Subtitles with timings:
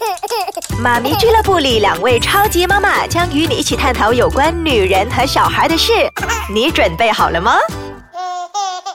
[0.82, 5.92] 妈咪俱乐部里，两位超级妈妈将与你一起探讨有关女人和小孩的事。
[6.52, 7.56] 你准备好了吗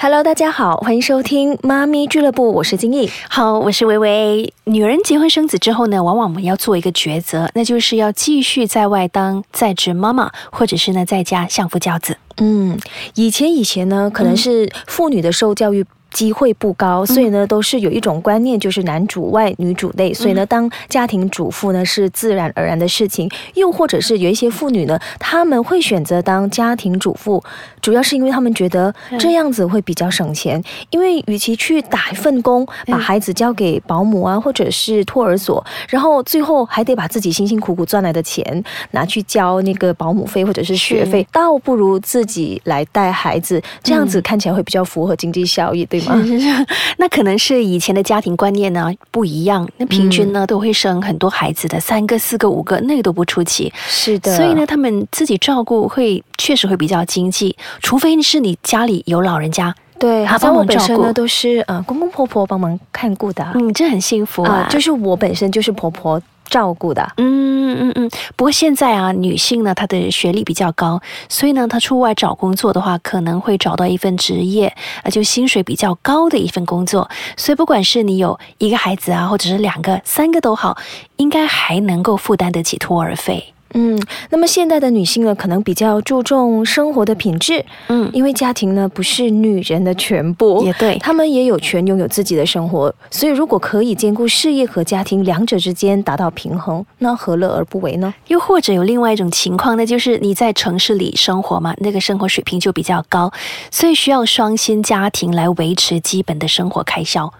[0.00, 3.10] ？Hello，大家好，欢迎收听妈咪俱乐部，我是金毅。
[3.28, 4.52] 好，我是微微。
[4.64, 12.16] 女人结婚生子之后呢，往往我们要做一个抉择，那就是要继续在外当在职妈妈，或者是呢在家相夫教子。
[12.38, 12.78] 嗯，
[13.14, 15.84] 以前以前呢，可能是妇女的受教育。
[16.14, 20.14] 机会不高，所以呢，都是有一种观念，就是男主外女主内。
[20.14, 23.28] 所以呢，当家庭主妇呢是自然而然的事情。
[23.54, 27.42] 又或者是有一些妇女呢，他们会选择当家庭主妇，
[27.82, 30.62] 主要是因为他们觉得这样子会比较省钱。
[30.90, 46.03] 因为与其去打一份工，把孩子交给保姆啊，或者是托儿所，然后最后还得把自己辛辛苦苦赚来的钱拿去交那个保姆费或者是学费，倒不如自己来带孩子，这样子看起来会比较符合经济效益，对。
[46.98, 53.72] 那可能是以前的家庭观念呢不一样，那平均呢都会生很多孩子的，三个、四个、五个，那个都不出奇。
[53.86, 66.20] 是的，所以呢，他们自己照顾会确实会比较经济，除非是你家里有老人家，对，好像我本身呢都是呃公公婆婆帮忙看顾的，嗯，这很幸福啊，就是我本身就是婆婆。
[66.44, 68.10] 照顾的，嗯嗯嗯。
[68.36, 74.66] 不过现在啊，女性呢，她的学历比较高，所以呢，她出外找工作的话，可能会找到一份职业，
[75.02, 77.08] 啊，就薪水比较高的一份工作。
[77.36, 80.76] 所以不管是你有一个孩子啊，或者是两个、三个都好，
[81.16, 83.53] 应该还能够负担得起托儿费。
[83.74, 98.14] 嗯，那么现代的女性呢，可能比较注重生活的品质，嗯，因为家庭呢不是女人的全部，也对，她们也有权拥有自己的生活，所以如果可以兼顾事业和家庭两者之间达到平衡，那何乐而不为呢？
[98.28, 103.32] 又或者有另外一种情况，那就是你在城市里生活嘛，那个生活水平就比较高，
[103.70, 107.32] 所以需要双薪家庭来维持基本的生活开销。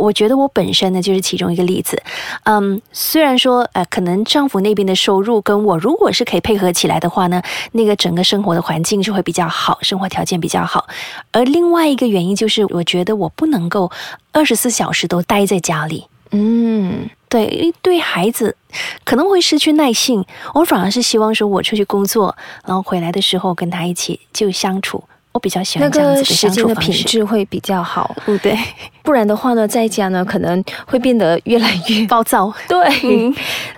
[0.00, 2.02] 我觉得我本身呢就是其中一个例子，
[2.44, 10.86] 嗯，虽然说呃，可能丈夫那边的收入跟我如果是可以配合起来的话呢，那个整个生活的环境就会比较好，生活条件比较好。
[11.32, 13.90] 而另外一个原因就是，我觉得我不能够
[14.32, 18.56] 二十四小时都待在家里，嗯，对，对孩子
[19.04, 20.24] 可能会失去耐性，
[20.54, 25.04] 我反而是希望说我出去工作，然后回来的时候跟他一起就相处。
[25.32, 28.58] 我比较喜欢这样子的时间的品质会比较好，不对，
[29.02, 32.52] 不然的话呢，在家呢可能会变得越来越 暴躁。
[32.68, 33.32] 对，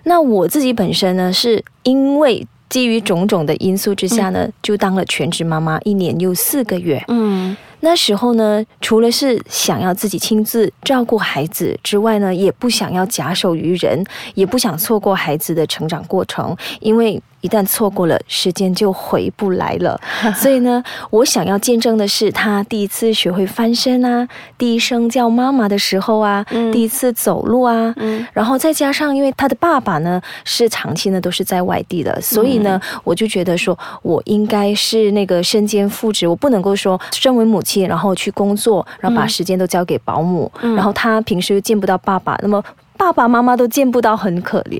[0.04, 7.04] 那我自己本身呢，是因为基于种种的因素之下呢，就当了全职妈妈，一年又四个月。
[7.08, 14.02] 嗯，那时候呢，除了是想要自己亲自照顾孩子之外呢，也不想要假手于人，
[14.34, 17.22] 也不想错过孩子的成长过程，因为。
[17.42, 20.00] 一旦错过了，时间就回不来了。
[20.34, 24.26] 所以呢，我想要见证的是他第一次学会翻身啊，
[24.56, 26.42] 第一声叫妈妈的时候啊，
[26.72, 27.94] 第一次走路啊，
[28.32, 42.62] 然后再加上因为他的爸爸呢是长期呢都是在外地的，所以呢，我就觉得说我应该是那个身兼父职，我不能够说身为母亲然后去工作，然后把时间都交给保姆，然后他平时又见不到爸爸，那么。
[43.02, 44.78] 爸爸妈妈都见不到，很可怜，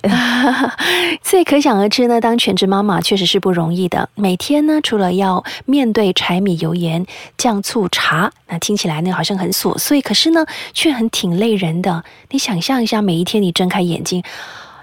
[1.25, 4.09] 所以可想而知呢，当全职妈妈确实是不容易的。
[4.15, 7.05] 每天呢，除了要面对柴米油盐
[7.37, 12.05] 酱醋茶，那听起来呢好像很琐碎，可是呢却很挺累人的。
[12.31, 14.23] 你想象一下，每一天你睁开眼睛，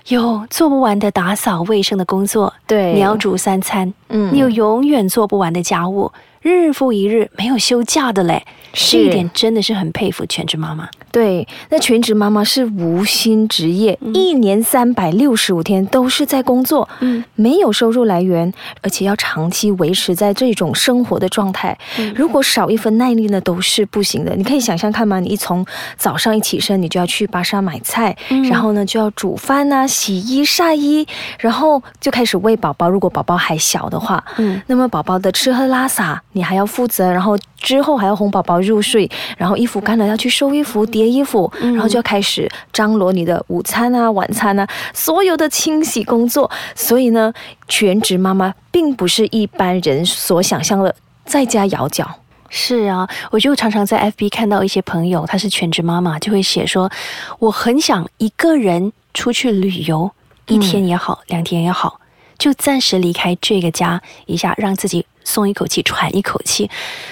[0.10, 6.12] 有做不完的打扫卫生的工作，对，你要煮三餐，嗯，你有永远做不完的家务，
[6.42, 8.46] 日复一日，没有休假的嘞。
[8.72, 10.88] 这一点真的是很佩服全职妈妈。
[11.12, 21.76] 对，那全职妈妈是无薪职业，一年三百六十五天都是在工作，嗯，没有收入来源，而且要长期维持在这种生活的状态。
[22.16, 24.36] 如果少一分耐力呢，都是不行的。
[24.36, 25.20] 你可以想象看吗？
[25.20, 25.66] 你一从
[25.98, 28.16] 早上一起身，你就要去巴莎买菜，
[28.48, 31.08] 然后呢就要煮饭啊、洗衣、晒衣，
[31.40, 32.88] 然后就开始喂宝宝。
[32.88, 40.86] 如果宝宝还小的话，嗯，那么宝宝的吃喝拉撒你还要负责，然后之后还要哄宝宝入睡，然后衣服干了要去收衣服。
[40.86, 46.50] 叠衣服，然后就要开始张罗你的午餐啊、晚餐啊，所有的清洗工作。
[46.76, 47.34] 所以呢，
[47.68, 50.96] 全职妈妈并不是一般人所想象的
[51.26, 52.10] 在家摇脚。
[52.50, 56.90] 是啊，我就常常在 FB 看到一些朋友，她是全职妈妈，就会写说，
[57.38, 60.10] 我很想一个人出去旅游，
[60.48, 61.99] 一天也好，两天也好，
[62.39, 65.06] 就暂时离开这个家一下，让自己。
[65.25, 66.68] 松一口气，喘一口气，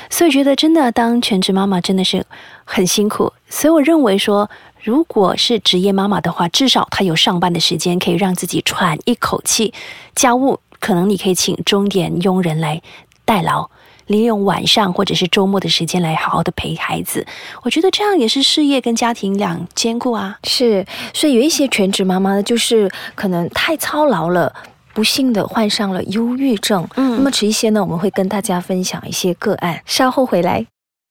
[0.09, 2.25] 所以觉得真的当全职妈妈真的是
[2.63, 3.31] 很辛苦。
[3.47, 4.49] 所以我认为说，
[4.81, 9.71] 如果是职业妈妈的话，至少她有上班的时间，可以让自己喘一口气。
[10.15, 12.81] 家务可能你可以请钟点佣人来
[13.23, 13.69] 代劳，
[14.07, 17.23] 利用晚上或者是周末的时间来好好的陪孩子。
[17.61, 20.39] 我觉得这样也是事业跟家庭两兼顾啊。
[20.45, 20.83] 是，
[21.13, 24.51] 所以有一些全职妈妈呢，就是可能太操劳了。
[24.97, 30.65] 不幸的患上了忧郁症，嗯，那么迟一些呢，我们会跟大家分享一些个案，稍后回来。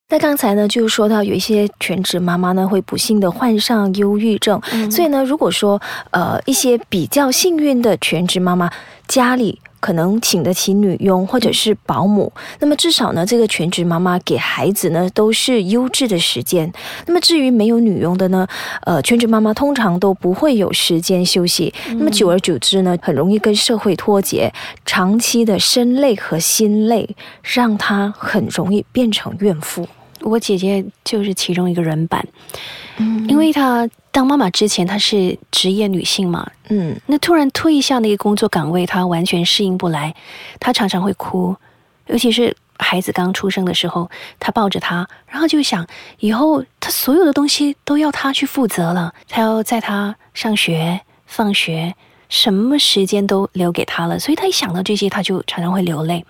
[0.08, 4.60] 那刚才呢，就说到有一些全职妈妈呢，会不幸的患上忧郁症，
[4.90, 5.80] 所以呢，如果说
[6.10, 8.68] 呃一些比较幸运的全职妈妈
[9.06, 9.60] 家里。
[9.86, 16.72] 可能请得起女佣或者是保姆，那么至少呢，这个全职妈妈给孩子呢都是优质的时间。
[17.06, 18.44] 那么至于没有女佣的呢，
[18.82, 21.72] 呃，全职妈妈通常都不会有时间休息。
[21.90, 24.52] 那么久而久之呢，很容易跟社会脱节，
[24.84, 27.08] 长期的身累和心累，
[27.44, 29.86] 让她很容易变成怨妇。
[30.22, 32.26] 我姐姐就是其中一个人版，
[32.96, 33.88] 嗯，因为她。
[34.16, 40.14] 当妈妈之前，她是职业女性嘛，嗯，那突然退下那个工作岗位，她完全适应不来，
[40.58, 41.54] 她常常会哭，
[42.06, 44.10] 尤其是孩子刚出生的时候，
[44.40, 45.86] 她抱着他，然后就想
[46.20, 51.94] 以后她所有的东西都要他去负责了，她要在他上学、放学，
[52.30, 56.24] 什么时间都留给他了，所以她一想到这些，她就常常会流泪。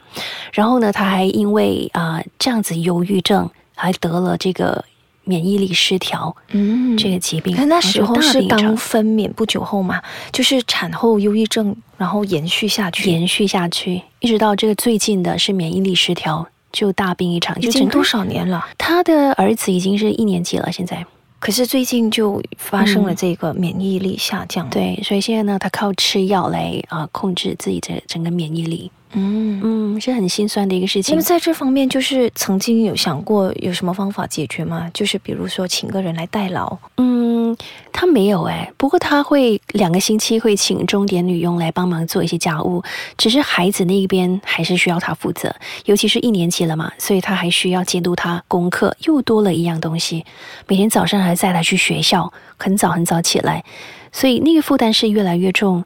[0.52, 4.84] 然后呢，她还因为啊这样子忧郁症，还得了这个。
[5.26, 10.00] 免疫力失调，嗯，这个疾病，那时候是刚分娩不久后嘛，
[10.32, 17.60] 就是产后忧郁症，然后延续下去，延续下去，一直到这个最近的是免疫力失调，就大病一场。
[17.60, 18.64] 已经多少年了？
[18.78, 21.04] 他的儿子已经是一年级了，现在，
[21.38, 24.68] 可是最近就发生了这个免疫力下降。
[24.70, 28.90] 对，所以现在呢，他靠吃药来啊控制自己的整个免疫力。
[29.12, 31.14] 嗯嗯，是很心酸的一个事情。
[31.14, 34.90] 那么在这方面，就是曾经有想过有什么方法解决吗？
[34.92, 36.76] 就是比如说请个人来代劳。
[36.96, 37.35] 嗯，
[37.92, 42.82] 他没有哎，不过他会两个星期会请钟点女佣来帮忙做一些家务。
[43.18, 45.54] 只是孩子那一边还是需要他负责，
[45.84, 50.24] 尤其是一年级了嘛，所以他还需要监督他功课，又多了一样东西。
[50.66, 53.64] 每天早上还载他去学校，很早很早起来，
[54.12, 55.84] 所以那个负担是越来越重，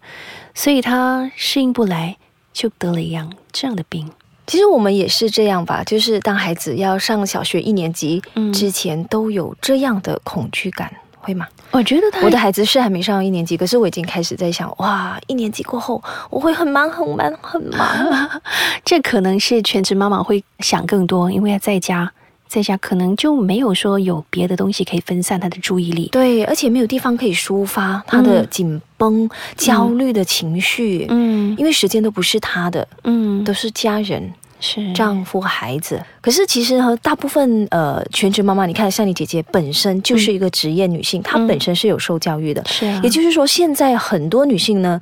[0.55, 2.17] 所以他适应不来。
[2.53, 4.11] 就得了一样这样的病。
[4.49, 8.21] 其实我们也是这样吧，就是当孩子要上小学一年级
[8.53, 11.47] 之前，都有这样的恐惧感，会吗？
[11.71, 18.41] 我觉得他，我的孩子是还没上一年级，可是我已经开始在想，哇，一年级过后我会很忙很忙很忙。
[18.85, 22.11] 这可能是全职妈妈会想更多，因为在家。
[22.51, 36.01] 在家可能就没有说有别的东西可以分散他的注意力，对，而且没有地方可以抒发他的紧绷、焦虑的情绪，嗯，因为时间都不是他的，嗯，都是家人，是丈夫、孩子。
[36.21, 45.01] 可是其实和大部分呃全职妈妈，你看像你姐姐本身就是一个职业女性，她本身是有受教育的，是啊，也就是说现在很多女性呢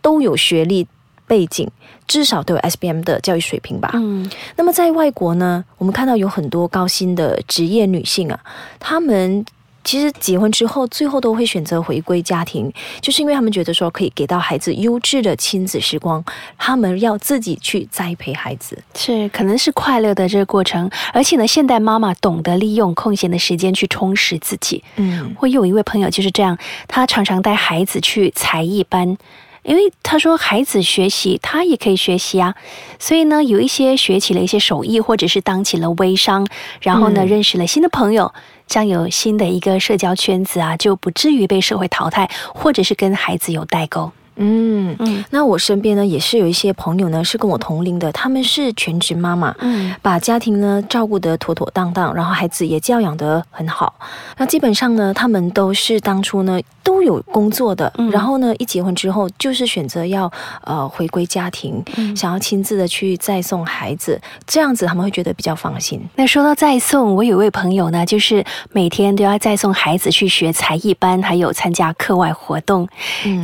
[0.00, 0.86] 都有学历。
[1.30, 1.70] 背景
[2.08, 3.92] 至少都有 S B M 的教育水平吧。
[3.94, 8.40] 嗯，那么在外国呢，我们看到有很多高薪的职业女性啊，
[8.80, 9.46] 她们
[9.82, 16.22] 其实结婚之后，最后都会选择回归家庭，就是因为他们觉得说可以给到孩子优质的亲子时光，
[16.58, 20.90] 他们要自己去栽培孩子，是可能是快乐的这个过程。
[21.12, 24.82] 而且呢，现代妈妈懂得利用空闲的时间去充实自己。
[24.96, 26.56] 嗯，我有一位朋友就是这样，
[26.86, 29.16] 他常常带孩子去才艺班。
[29.62, 32.54] 因为他说孩子学习，他也可以学习啊，
[32.98, 36.46] 所以呢，有一些学起了一些手艺，或者是当起了微商，
[36.80, 38.32] 然后呢，认识了新的朋友，
[38.66, 44.12] 将有新的一个社交圈子啊，就不至于被社会淘汰，或者是跟孩子有代沟。
[44.42, 53.94] 嗯嗯，那我身边呢也是有一些朋友呢是跟我同龄的，他们是全职妈妈，嗯，把家庭呢照顾得妥妥当当，然后孩子也教养得很好。
[54.38, 60.30] 那基本上呢，他们都是当初呢都有工作的，然后呢一结婚之后就是选择要
[60.64, 61.84] 呃回归家庭，
[62.16, 66.00] 想要亲自的去再送孩子，这样子他们会觉得比较放心。
[66.14, 68.42] 那说到再送，我有位朋友呢，就是
[68.72, 72.88] 每天都要再送孩子去学才艺班，还有参加课外活动，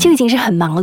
[0.00, 0.76] 就已经是很忙。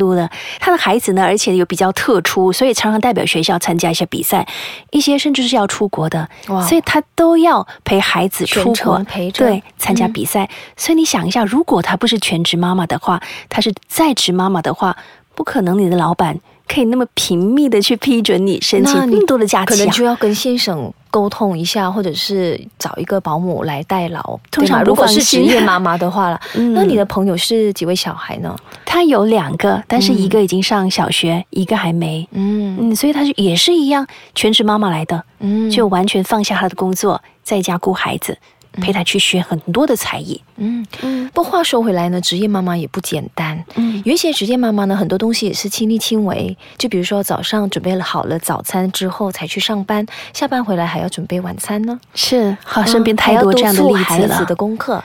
[0.60, 4.48] 他的孩子呢，而且又比较特殊，所以常常代表学校参加一些比赛，
[4.92, 6.28] 一些甚至是要出国的，
[6.68, 9.46] 所以他都要陪孩子出国陪着。
[9.46, 10.50] 对参加比赛。
[10.76, 14.96] 所以你想一下，如果他不是全职妈妈的话，他是在职妈妈的话，
[15.36, 20.92] 不可能你的老板可以那么频密的去批准你申请更多的假期，可能就要跟先生。
[21.14, 24.40] 沟通一下，或者是找一个保姆来代劳。
[24.50, 26.42] 通常如果是职业妈妈的话了，
[26.74, 28.56] 那你的朋友是几位小孩呢？
[28.84, 32.28] 他有两个，但是一个已经上小学，一个还没。
[32.32, 35.24] 嗯嗯，所以他就也是一样，全职妈妈来的。
[35.38, 38.36] 嗯，就完全放下他的工作，在家顾孩子。
[38.74, 40.42] 陪他去学很多的才艺。
[40.58, 41.30] 嗯嗯。
[41.34, 43.64] 不过话说回来呢，职业妈妈也不简单。
[43.76, 46.58] 嗯，有一些职业妈妈呢，很多东西也是亲力亲为。
[46.78, 52.00] 就比如说早上准备了好了早餐之后才去上班，下班回来还要准备晚餐呢。
[52.14, 54.46] 是，好，身边太多这样的例子了。
[54.46, 55.04] 的功课。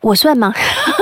[0.00, 0.52] 我算吗？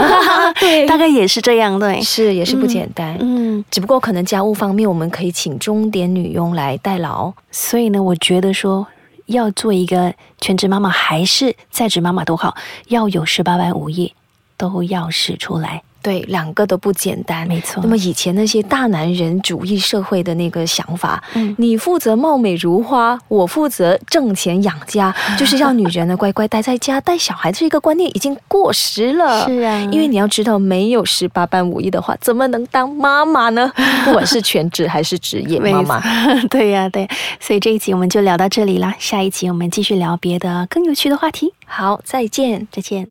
[0.61, 3.17] 对，大概也是这样，对，是也是不简单。
[3.19, 7.33] 嗯，只不过可能家务方面，我们可以请钟点女佣来代劳。
[7.51, 8.87] 所以呢，我觉得说
[9.31, 12.57] 要做一个全职妈妈，还是在职妈妈都好，
[12.89, 14.13] 要有十八般武艺，
[14.57, 15.83] 都要使出来。
[16.03, 17.83] 对，两个都不简单，没错。
[17.83, 29.47] 那么以前那些大男人主义社会的那个想法，嗯，你负责貌美如花，我负责挣钱养家， 就是要女人呢乖乖待在家带小孩，这一个观念已经过时了。
[29.47, 33.73] 是啊，因为你要知道，没有十八般武艺的话，怎么能当妈妈呢？
[34.05, 36.01] 不管是全职还是职业妈妈，
[36.49, 37.09] 对呀，对。
[37.39, 41.53] 所以这一集我们就聊到这里啦，下一集我们继续聊别的更有趣的话题。
[41.67, 43.09] 好，再见，再见。